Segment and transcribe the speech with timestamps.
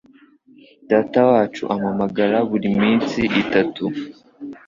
[0.89, 3.85] Data wacu ampamagara buri minsi itatu.